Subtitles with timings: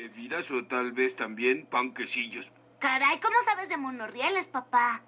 [0.00, 2.46] Bebidas o tal vez también panquecillos.
[2.78, 5.02] Caray, ¿cómo sabes de monorrieles, papá?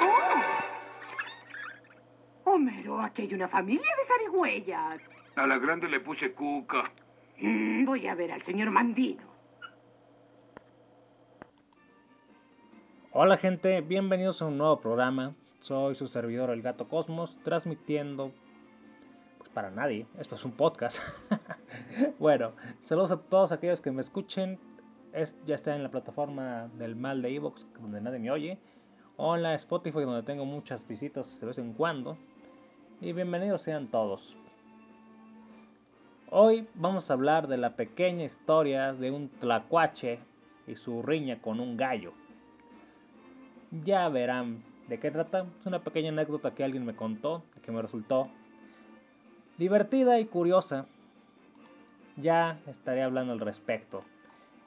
[0.00, 0.40] Oh.
[2.44, 5.00] Homero, aquí hay una familia de zarigüeyas.
[5.34, 6.92] A la grande le puse cuca.
[7.38, 9.24] Mm, voy a ver al señor Mandino.
[13.10, 15.34] Hola gente, bienvenidos a un nuevo programa.
[15.58, 18.32] Soy su servidor El Gato Cosmos, transmitiendo
[19.52, 20.06] para nadie.
[20.18, 21.00] Esto es un podcast.
[22.18, 24.58] bueno, saludos a todos aquellos que me escuchen.
[25.12, 28.58] Es, ya está en la plataforma del mal de Evox, donde nadie me oye.
[29.16, 32.16] O en la Spotify, donde tengo muchas visitas de vez en cuando.
[33.00, 34.38] Y bienvenidos sean todos.
[36.30, 40.18] Hoy vamos a hablar de la pequeña historia de un tlacuache
[40.66, 42.14] y su riña con un gallo.
[43.70, 45.46] Ya verán de qué trata.
[45.60, 48.28] Es una pequeña anécdota que alguien me contó, que me resultó
[49.58, 50.86] divertida y curiosa.
[52.16, 54.04] Ya estaré hablando al respecto.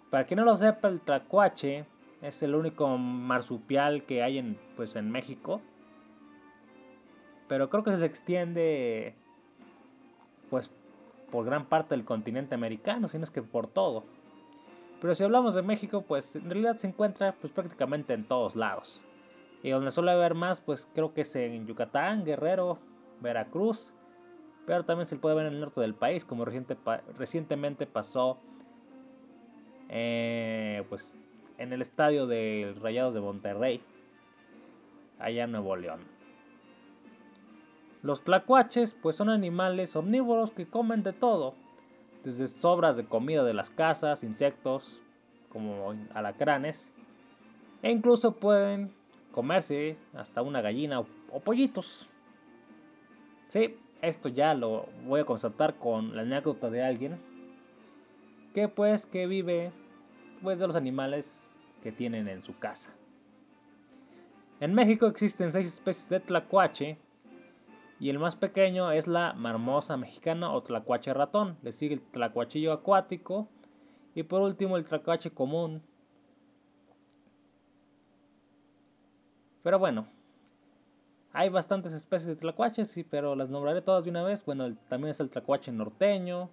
[0.09, 1.85] Para quien no lo sepa, el tlacuache
[2.21, 5.61] es el único marsupial que hay en, pues, en México.
[7.47, 9.13] Pero creo que se extiende
[10.49, 10.71] pues
[11.31, 14.03] por gran parte del continente americano, si no es que por todo.
[15.01, 19.03] Pero si hablamos de México, pues en realidad se encuentra pues prácticamente en todos lados.
[19.61, 22.79] Y donde suele haber más, pues creo que es en Yucatán, Guerrero,
[23.21, 23.93] Veracruz.
[24.65, 26.75] Pero también se puede ver en el norte del país, como reciente,
[27.17, 28.39] recientemente pasó
[29.89, 31.15] eh, pues,
[31.57, 33.81] en el estadio de Rayados de Monterrey,
[35.19, 35.99] allá en Nuevo León.
[38.01, 41.53] Los tlacuaches pues son animales omnívoros que comen de todo,
[42.23, 45.03] desde sobras de comida de las casas, insectos
[45.49, 46.91] como alacranes,
[47.81, 48.91] e incluso pueden
[49.31, 52.09] comerse hasta una gallina o, o pollitos.
[53.47, 57.19] Sí, esto ya lo voy a constatar con la anécdota de alguien
[58.53, 59.71] que pues que vive
[60.41, 61.49] pues de los animales
[61.83, 62.93] que tienen en su casa.
[64.59, 66.97] En México existen seis especies de tlacuache
[67.99, 71.57] y el más pequeño es la marmosa mexicana o tlacuache ratón.
[71.61, 73.49] Le sigue el tlacuachillo acuático
[74.13, 75.81] y por último el tlacuache común.
[79.63, 80.07] Pero bueno,
[81.35, 84.43] hay bastantes especies de tlacuaches, pero las nombraré todas de una vez.
[84.45, 86.49] Bueno, también está el tlacuache norteño.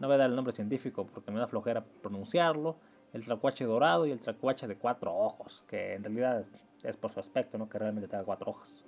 [0.00, 2.76] No voy a dar el nombre científico porque me da flojera pronunciarlo.
[3.12, 6.44] El tlacuache dorado y el tlacuache de cuatro ojos, que en realidad
[6.82, 8.84] es por su aspecto, no que realmente tenga cuatro ojos.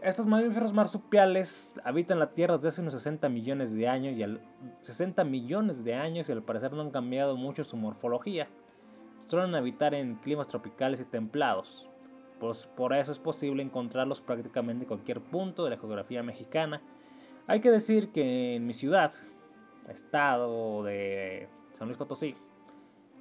[0.00, 4.40] Estos mamíferos marsupiales habitan la Tierra desde hace unos 60 millones de años y al
[4.82, 8.46] 60 millones de años y al parecer no han cambiado mucho su morfología.
[9.26, 11.88] Suelen habitar en climas tropicales y templados.
[12.38, 16.82] Pues por eso es posible encontrarlos prácticamente en cualquier punto de la geografía mexicana.
[17.46, 19.12] Hay que decir que en mi ciudad,
[19.88, 22.36] estado de San Luis Potosí,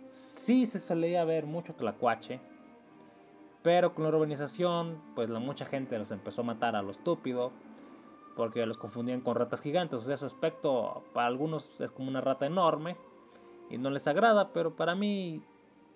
[0.10, 2.40] sí se solía ver mucho tlacuache,
[3.62, 7.52] pero con la urbanización, pues la mucha gente los empezó a matar a lo estúpido,
[8.36, 10.02] porque los confundían con ratas gigantes.
[10.02, 12.98] O sea, su aspecto para algunos es como una rata enorme
[13.70, 15.42] y no les agrada, pero para mí,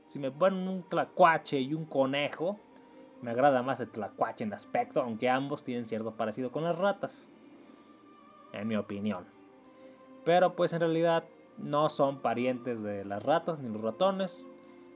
[0.09, 2.59] si me ponen un tlacuache y un conejo,
[3.21, 7.29] me agrada más el tlacuache en aspecto, aunque ambos tienen cierto parecido con las ratas,
[8.51, 9.25] en mi opinión.
[10.25, 11.23] Pero pues en realidad
[11.57, 14.45] no son parientes de las ratas ni los ratones.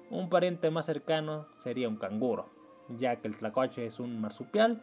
[0.10, 2.50] Un pariente más cercano sería un canguro
[2.90, 4.82] ya que el tlacuache es un marsupial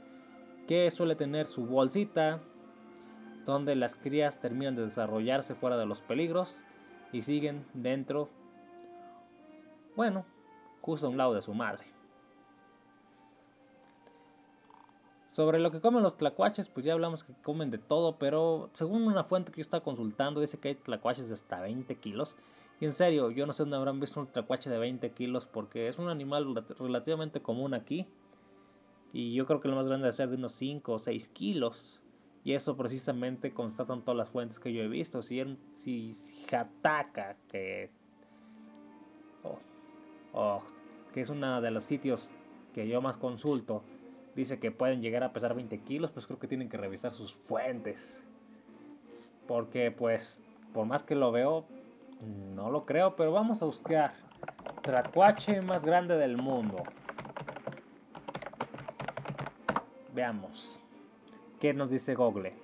[0.66, 2.40] que suele tener su bolsita
[3.44, 6.62] donde las crías terminan de desarrollarse fuera de los peligros
[7.12, 8.28] y siguen dentro,
[10.00, 10.24] bueno,
[10.80, 11.84] justo a un lado de su madre.
[15.30, 19.02] Sobre lo que comen los tlacuaches, pues ya hablamos que comen de todo, pero según
[19.02, 22.38] una fuente que yo estaba consultando, dice que hay tlacuaches de hasta 20 kilos.
[22.80, 25.88] Y en serio, yo no sé dónde habrán visto un tlacuache de 20 kilos porque
[25.88, 28.08] es un animal relativamente común aquí.
[29.12, 32.00] Y yo creo que lo más grande debe ser de unos 5 o 6 kilos.
[32.42, 35.20] Y eso precisamente constatan todas las fuentes que yo he visto.
[35.20, 36.16] Si, si
[36.48, 37.99] Jataca, que,
[40.32, 40.62] oh,
[41.12, 42.30] que es uno de los sitios
[42.74, 43.82] que yo más consulto,
[44.34, 47.34] dice que pueden llegar a pesar 20 kilos, pues creo que tienen que revisar sus
[47.34, 48.22] fuentes.
[49.46, 50.42] Porque pues,
[50.72, 51.66] por más que lo veo,
[52.54, 54.14] no lo creo, pero vamos a buscar.
[54.82, 56.82] Tlacuache más grande del mundo.
[60.14, 60.78] Veamos.
[61.58, 62.54] ¿Qué nos dice Google?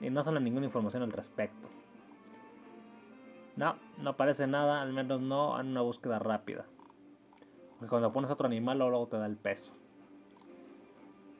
[0.00, 1.68] Y no sale ninguna información al respecto.
[3.58, 6.64] No, no aparece nada, al menos no en una búsqueda rápida.
[7.76, 9.72] Porque cuando pones otro animal, luego te da el peso.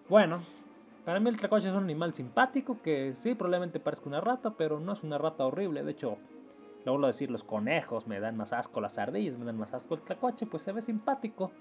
[0.08, 0.40] Bueno,
[1.04, 4.80] Para mí el tlacuache es un animal simpático que sí, probablemente parezca una rata, pero
[4.80, 5.84] no es una rata horrible.
[5.84, 6.18] De hecho,
[6.84, 9.72] lo vuelvo a decir, los conejos me dan más asco, las ardillas me dan más
[9.72, 9.94] asco.
[9.94, 11.52] El tlacuache pues se ve simpático.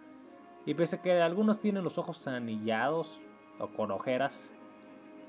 [0.66, 3.22] Y pese a que algunos tienen los ojos anillados
[3.60, 4.52] o con ojeras,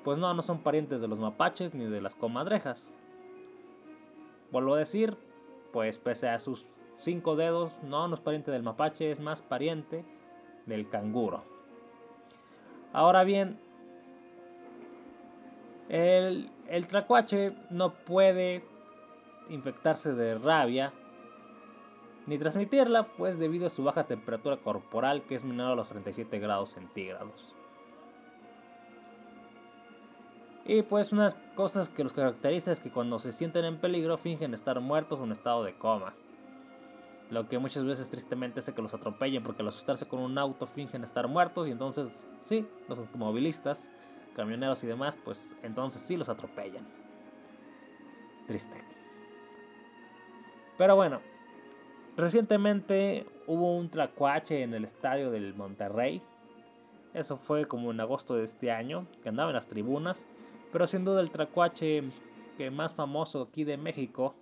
[0.05, 2.95] pues no, no son parientes de los mapaches ni de las comadrejas.
[4.51, 5.17] Vuelvo a decir,
[5.73, 10.05] pues pese a sus cinco dedos, no, es pariente del mapache, es más pariente
[10.67, 11.45] del canguro.
[12.93, 13.59] Ahora bien,
[15.89, 18.65] el, el tracuache no puede
[19.51, 20.93] infectarse de rabia
[22.27, 26.39] ni transmitirla, pues debido a su baja temperatura corporal que es menor a los 37
[26.39, 27.55] grados centígrados.
[30.69, 34.53] Y pues unas cosas que los caracteriza es que cuando se sienten en peligro fingen
[34.53, 36.13] estar muertos o en estado de coma.
[37.31, 40.67] Lo que muchas veces tristemente hace que los atropellen porque al asustarse con un auto
[40.67, 43.89] fingen estar muertos y entonces sí, los automovilistas,
[44.37, 46.87] camioneros y demás, pues entonces sí los atropellan.
[48.47, 48.85] Triste.
[50.77, 51.23] Pero bueno,
[52.15, 56.21] recientemente hubo un tracuache en el estadio del Monterrey.
[57.15, 60.27] Eso fue como en agosto de este año, que andaba en las tribunas
[60.73, 62.03] pero sin duda el tracuache
[62.57, 64.35] que más famoso aquí de México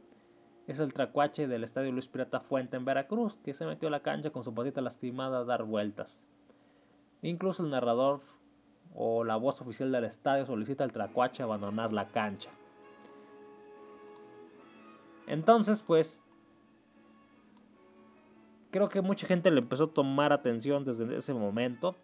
[0.66, 4.00] es el tracuache del Estadio Luis Pirata Fuente en Veracruz, que se metió a la
[4.00, 6.26] cancha con su patita lastimada a dar vueltas.
[7.22, 8.20] Incluso el narrador
[8.94, 12.50] o la voz oficial del estadio solicita al tracuache abandonar la cancha.
[15.26, 16.24] Entonces, pues,
[18.70, 21.96] creo que mucha gente le empezó a tomar atención desde ese momento.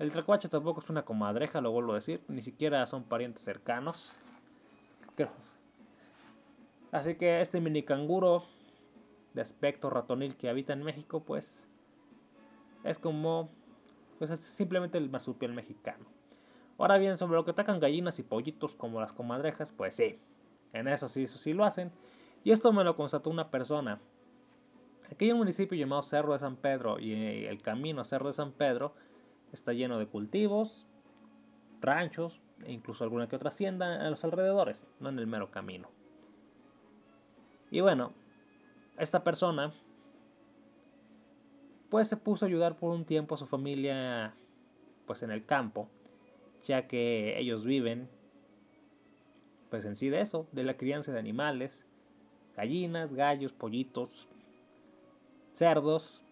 [0.00, 2.22] El tracuache tampoco es una comadreja, lo vuelvo a decir.
[2.26, 4.16] Ni siquiera son parientes cercanos.
[6.90, 8.44] Así que este mini canguro
[9.34, 11.68] de aspecto ratonil que habita en México, pues
[12.82, 13.50] es como
[14.18, 16.06] pues es simplemente el marsupial mexicano.
[16.78, 20.18] Ahora bien, sobre lo que atacan gallinas y pollitos como las comadrejas, pues sí,
[20.72, 21.92] en eso sí, eso sí lo hacen.
[22.42, 24.00] Y esto me lo constató una persona.
[25.12, 28.52] Aquí hay un municipio llamado Cerro de San Pedro y el camino Cerro de San
[28.52, 28.94] Pedro
[29.52, 30.86] Está lleno de cultivos,
[31.80, 35.88] ranchos e incluso alguna que otra hacienda en los alrededores, no en el mero camino.
[37.70, 38.12] Y bueno,
[38.98, 39.72] esta persona
[41.88, 44.34] pues se puso a ayudar por un tiempo a su familia
[45.06, 45.88] pues en el campo,
[46.64, 48.08] ya que ellos viven
[49.70, 51.86] pues en sí de eso, de la crianza de animales,
[52.56, 54.28] gallinas, gallos, pollitos,
[55.52, 56.22] cerdos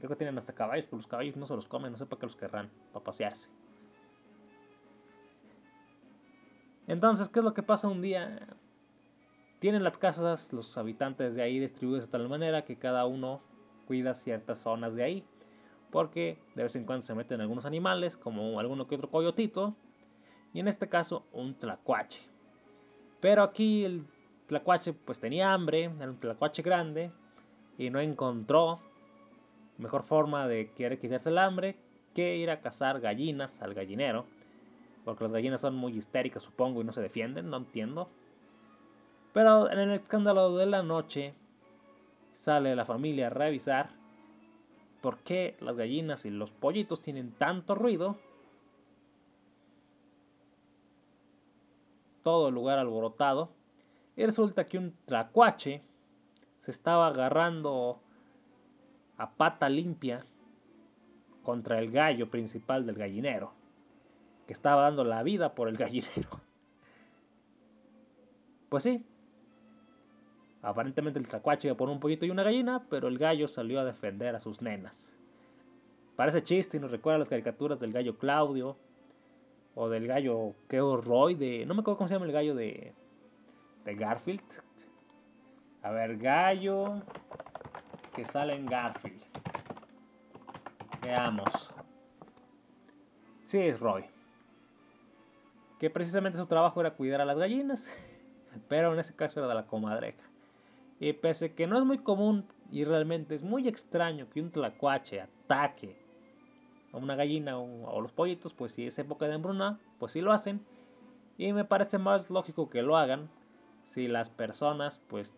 [0.00, 2.20] creo que tienen hasta caballos, pero los caballos no se los comen, no sé para
[2.20, 3.48] qué los querrán, para pasearse.
[6.86, 8.48] Entonces, ¿qué es lo que pasa un día?
[9.60, 13.40] Tienen las casas, los habitantes de ahí distribuidas de tal manera que cada uno
[13.86, 15.24] cuida ciertas zonas de ahí.
[15.92, 19.76] Porque de vez en cuando se meten algunos animales, como alguno que otro coyotito.
[20.52, 22.22] Y en este caso, un tlacuache.
[23.20, 24.04] Pero aquí el
[24.46, 27.12] tlacuache pues tenía hambre, era un tlacuache grande.
[27.78, 28.80] Y no encontró
[29.80, 31.76] mejor forma de querer quitarse el hambre
[32.14, 34.26] que ir a cazar gallinas al gallinero.
[35.04, 38.08] Porque las gallinas son muy histéricas, supongo, y no se defienden, no entiendo.
[39.32, 41.34] Pero en el escándalo de la noche
[42.32, 43.90] sale la familia a revisar
[45.00, 48.18] por qué las gallinas y los pollitos tienen tanto ruido.
[52.22, 53.50] Todo el lugar alborotado.
[54.16, 55.82] Y resulta que un tracuache
[56.58, 58.00] se estaba agarrando
[59.20, 60.24] a pata limpia
[61.42, 63.52] contra el gallo principal del gallinero,
[64.46, 66.40] que estaba dando la vida por el gallinero.
[68.70, 69.04] Pues sí,
[70.62, 73.84] aparentemente el tracuache iba por un pollito y una gallina, pero el gallo salió a
[73.84, 75.14] defender a sus nenas.
[76.16, 78.78] Parece chiste y nos recuerda las caricaturas del gallo Claudio
[79.74, 81.66] o del gallo Keo Roy de...
[81.66, 82.94] No me acuerdo cómo se llama el gallo de,
[83.84, 84.62] de Garfield.
[85.82, 87.02] A ver, gallo
[88.14, 89.22] que sale en Garfield.
[91.02, 91.72] Veamos.
[93.44, 94.04] Sí, es Roy.
[95.78, 97.92] Que precisamente su trabajo era cuidar a las gallinas,
[98.68, 100.22] pero en ese caso era de la comadreja.
[100.98, 105.20] Y pese que no es muy común y realmente es muy extraño que un tlacuache
[105.20, 105.96] ataque
[106.92, 110.32] a una gallina o, los pollitos, pues si es época de hambruna, pues sí lo
[110.32, 110.64] hacen.
[111.38, 113.30] Y me parece más lógico que lo hagan
[113.84, 115.34] si las personas pues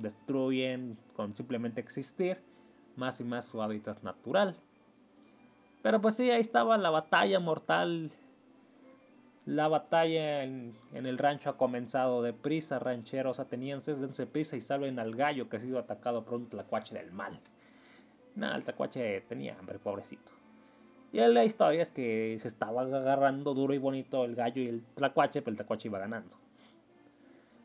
[0.00, 2.42] destruyen con simplemente existir
[2.96, 4.56] más y más su hábitat natural.
[5.82, 8.10] Pero pues sí, ahí estaba la batalla mortal.
[9.46, 15.16] La batalla en, el rancho ha comenzado deprisa, rancheros atenienses, dense prisa y salven al
[15.16, 17.40] gallo que ha sido atacado por un tlacuache del mal.
[18.36, 20.32] Nada, el tlacuache tenía hambre, pobrecito.
[21.12, 24.84] Y la historia es que se estaba agarrando duro y bonito el gallo y el
[24.94, 26.36] tlacuache, pero el tlacuache iba ganando.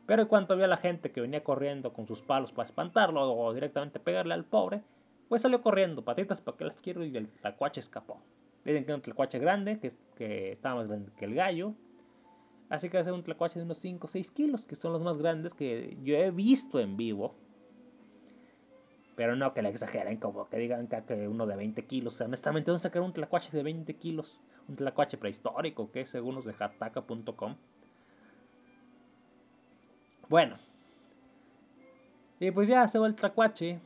[0.06, 3.52] Pero en cuanto vio la gente que venía corriendo con sus palos para espantarlo o
[3.52, 4.82] directamente pegarle al pobre,
[5.28, 8.20] pues salió corriendo, patitas para que las quiero y el tlacuache escapó.
[8.64, 11.74] Dicen que era un tlacuache grande, que, que estaba más grande que el gallo.
[12.68, 15.18] Así que va un tlacuache de unos 5 o 6 kilos, que son los más
[15.18, 17.34] grandes que yo he visto en vivo.
[19.14, 22.20] Pero no que le exageren, como que digan que uno de 20 kilos.
[22.20, 24.40] Honestamente, ¿dónde sacar un tlacuache de 20 kilos?
[24.68, 27.56] Un tlacuache prehistórico, que según los de hataka.com.
[30.28, 30.56] Bueno.
[32.40, 33.80] Y pues ya se va el tlacuache.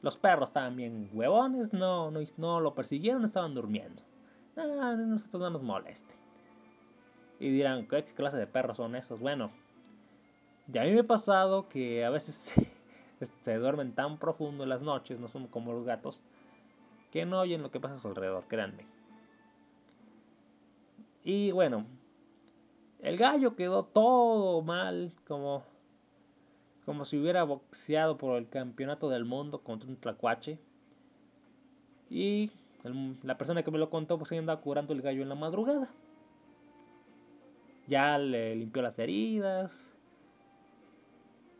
[0.00, 4.02] Los perros estaban bien huevones, no, no, no lo persiguieron, estaban durmiendo.
[4.56, 6.14] Ah, nosotros no nos moleste.
[7.40, 9.20] Y dirán, ¿qué, ¿qué, clase de perros son esos?
[9.20, 9.50] Bueno,
[10.68, 12.54] ya a mí me ha pasado que a veces
[13.40, 16.22] se duermen tan profundo en las noches, no son como los gatos,
[17.10, 18.86] que no oyen lo que pasa a su alrededor, créanme.
[21.24, 21.86] Y bueno,
[23.00, 25.62] el gallo quedó todo mal, como,
[26.84, 30.58] como si hubiera boxeado por el campeonato del mundo contra un tlacuache.
[32.10, 32.50] Y
[33.22, 35.88] la persona que me lo contó, pues andaba curando el gallo en la madrugada.
[37.86, 39.96] Ya le limpió las heridas,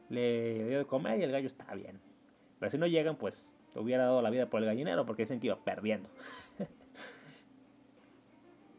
[0.09, 2.01] le dio de comer y el gallo está bien.
[2.59, 5.47] Pero si no llegan, pues hubiera dado la vida por el gallinero porque dicen que
[5.47, 6.11] iba perdiendo.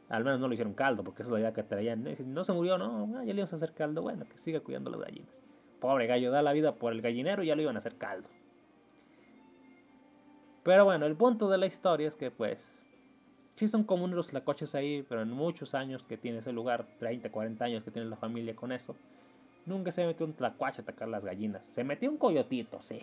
[0.10, 2.04] Al menos no lo hicieron caldo, porque esa es la idea que traían.
[2.26, 4.02] No se murió, no, ah, ya le íbamos a hacer caldo.
[4.02, 5.30] Bueno, que siga cuidando las gallinas.
[5.80, 8.28] Pobre gallo, da la vida por el gallinero y ya lo iban a hacer caldo.
[10.64, 12.84] Pero bueno, el punto de la historia es que pues
[13.56, 17.32] sí son comunes los tlacoches ahí, pero en muchos años que tiene ese lugar, 30,
[17.32, 18.96] 40 años que tiene la familia con eso,
[19.66, 21.66] nunca se metió un tlacuache a atacar las gallinas.
[21.66, 23.00] Se metió un coyotito, sí.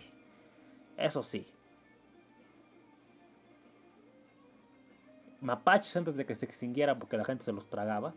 [0.97, 1.47] Eso sí.
[5.41, 8.15] Mapaches antes de que se extinguiera porque la gente se los tragaba.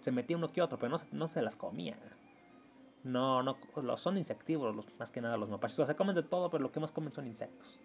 [0.00, 1.96] Se metía uno que otro, pero no, no se las comía.
[3.04, 3.56] No, no,
[3.98, 5.78] son insectívoros, los, más que nada los mapaches.
[5.78, 7.78] O sea, comen de todo, pero lo que más comen son insectos.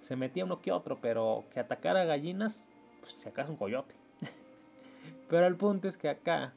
[0.00, 2.66] Se metía uno que otro, pero que atacara gallinas,
[3.00, 3.94] pues si acaso un coyote.
[5.28, 6.54] pero el punto es que acá,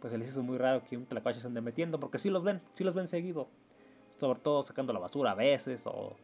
[0.00, 2.44] pues se les hizo muy raro que un tlacuache se ande metiendo, porque sí los
[2.44, 3.48] ven, sí los ven seguido.
[4.18, 6.14] Sobre todo sacando la basura a veces, o,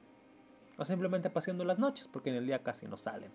[0.77, 3.33] o simplemente paseando las noches, porque en el día casi no salen.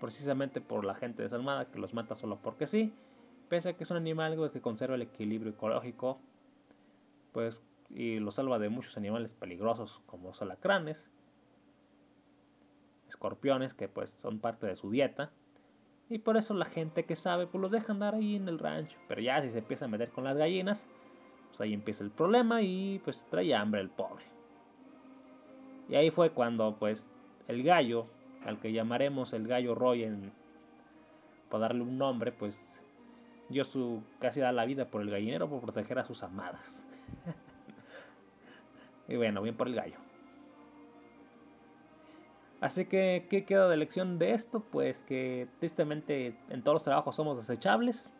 [0.00, 2.92] Precisamente por la gente desalmada que los mata solo porque sí
[3.48, 6.18] pese a que es un animal que conserva el equilibrio ecológico,
[7.32, 11.10] pues y lo salva de muchos animales peligrosos como los alacranes,
[13.08, 15.30] escorpiones que pues son parte de su dieta
[16.08, 18.98] y por eso la gente que sabe pues los deja andar ahí en el rancho,
[19.08, 20.86] pero ya si se empieza a meter con las gallinas,
[21.48, 24.24] pues ahí empieza el problema y pues trae hambre el pobre.
[25.88, 27.08] Y ahí fue cuando pues
[27.46, 28.08] el gallo,
[28.46, 30.32] al que llamaremos el gallo Roy en,
[31.50, 32.80] para darle un nombre, pues
[33.48, 36.84] dio su casi da la vida por el gallinero por proteger a sus amadas.
[39.08, 39.96] y bueno, bien por el gallo.
[42.60, 44.60] Así que, ¿qué queda de lección de esto?
[44.60, 48.10] Pues que tristemente en todos los trabajos somos desechables.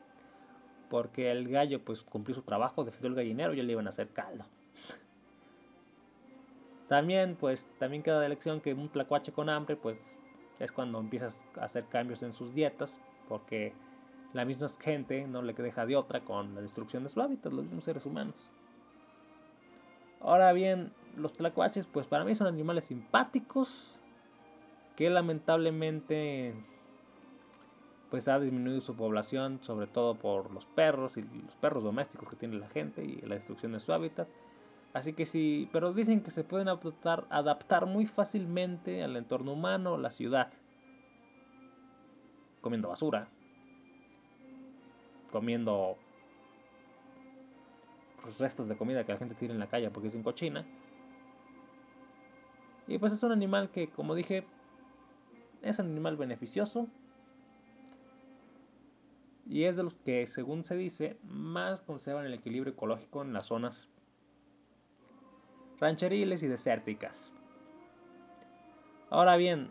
[0.91, 4.11] Porque el gallo pues cumplió su trabajo, defendió el gallinero y le iban a hacer
[4.11, 4.45] caldo.
[6.89, 10.19] También pues también queda de lección que un tlacuache con hambre pues
[10.59, 13.01] es cuando empiezas a hacer cambios en sus dietas.
[13.29, 13.73] Porque
[14.33, 17.65] la misma gente no le deja de otra con la destrucción de su hábitat, los
[17.65, 18.35] mismos seres humanos.
[20.21, 23.99] Ahora bien, los tlacuaches, pues para mí son animales simpáticos
[24.97, 26.55] que lamentablemente
[28.11, 32.37] pues ha disminuido su población, sobre todo por los perros y los perros domésticos que
[32.37, 34.29] tiene la gente y la destrucción de su hábitat.
[34.97, 40.11] Así que sí, pero dicen que se pueden adaptar, muy fácilmente al entorno humano, la
[40.11, 40.51] ciudad,
[42.63, 43.29] comiendo basura,
[45.31, 45.99] comiendo
[48.39, 50.65] restos de comida que la gente tira en la calle porque es en cochina.
[52.87, 54.47] Y pues es un animal que, como dije,
[55.61, 56.89] es un animal beneficioso.
[59.45, 63.45] Y es de los que, según se dice, más conservan el equilibrio ecológico en las
[63.45, 63.91] zonas
[65.81, 67.33] rancheriles y desérticas.
[69.11, 69.71] Ahora bien,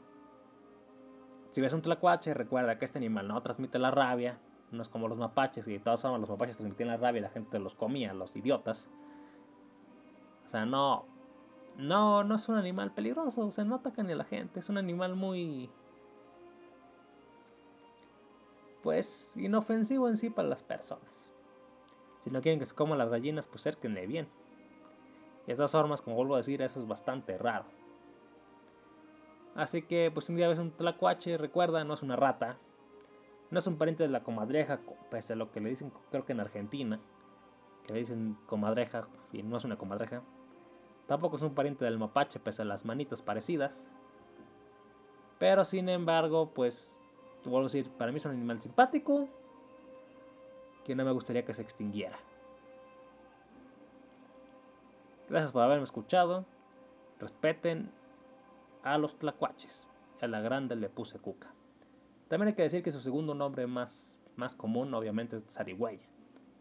[1.51, 4.39] si ves un tlacuache, recuerda que este animal no transmite la rabia,
[4.71, 7.21] no es como los mapaches, y de todas formas los mapaches transmitían la rabia y
[7.21, 8.89] la gente los comía, los idiotas.
[10.45, 11.05] O sea, no.
[11.77, 14.69] No, no es un animal peligroso, o sea, no ataca ni a la gente, es
[14.69, 15.69] un animal muy.
[18.81, 21.33] Pues inofensivo en sí para las personas.
[22.19, 24.27] Si no quieren que se coman las gallinas, pues cérquenle bien.
[25.45, 27.65] Y de todas formas, como vuelvo a decir, eso es bastante raro.
[29.55, 32.57] Así que, pues un día ves un tlacuache, recuerda, no es una rata.
[33.51, 36.33] No es un pariente de la comadreja, pese a lo que le dicen, creo que
[36.33, 36.99] en Argentina.
[37.85, 40.23] Que le dicen comadreja y no es una comadreja.
[41.07, 43.87] Tampoco es un pariente del mapache, pese a las manitas parecidas.
[45.37, 46.99] Pero sin embargo, pues,
[47.43, 49.29] vuelvo a decir, para mí es un animal simpático.
[50.83, 52.17] Que no me gustaría que se extinguiera.
[55.29, 56.45] Gracias por haberme escuchado.
[57.19, 57.91] Respeten
[58.83, 59.89] a los tlacuaches.
[60.21, 61.53] A la grande le puse cuca.
[62.27, 66.07] También hay que decir que su segundo nombre más, más común, obviamente, es zarigüeya,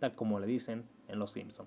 [0.01, 1.67] tal como le dicen en Los Simpson.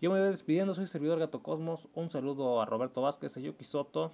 [0.00, 1.88] Yo me voy despidiendo, soy servidor Gato Cosmos.
[1.94, 4.12] Un saludo a Roberto Vázquez, a Yuki Soto,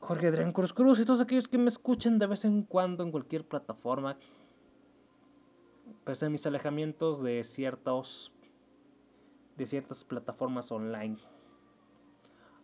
[0.00, 3.10] Jorge Adrián Cruz Cruz y todos aquellos que me escuchen de vez en cuando en
[3.10, 4.16] cualquier plataforma.
[6.04, 8.32] Pese a mis alejamientos de ciertos
[9.56, 11.18] de ciertas plataformas online.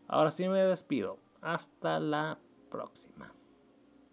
[0.08, 1.18] Ahora sí me despido.
[1.40, 2.38] Hasta la
[2.70, 3.32] próxima.